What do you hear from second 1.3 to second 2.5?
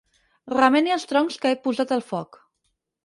que he posat al foc.